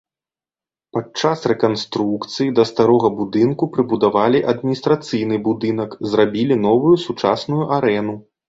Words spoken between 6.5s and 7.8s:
новую сучасную